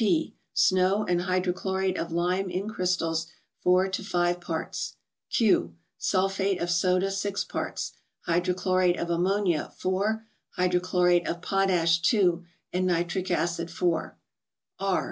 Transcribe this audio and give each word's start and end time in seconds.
P. 0.00 0.36
—Snow, 0.54 1.02
and 1.08 1.22
hydrochlorate 1.22 1.96
of 1.98 2.12
lime 2.12 2.48
in 2.50 2.70
crystals, 2.70 3.26
4 3.64 3.88
to 3.88 4.04
5 4.04 4.40
parts. 4.40 4.94
Q. 5.28 5.74
—Sulphate 5.98 6.60
of 6.60 6.70
soda 6.70 7.10
6 7.10 7.42
parts, 7.42 7.94
hydrochlorate 8.28 8.96
of 8.96 9.08
ammo¬ 9.08 9.42
nia 9.42 9.72
4, 9.76 10.24
hydrochlorate 10.56 11.26
of 11.28 11.42
potash 11.42 11.98
2, 12.02 12.44
and 12.72 12.86
nitric 12.86 13.28
acid 13.32 13.72
4. 13.72 14.16
R. 14.78 15.06